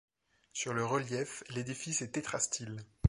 [0.51, 2.83] Sur le relief, l'édifice est tétrastyle.